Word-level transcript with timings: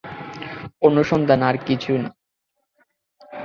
অনুসন্ধান 0.81 1.41
আর 1.43 1.55
কিছু 1.67 1.91
না। 1.97 2.09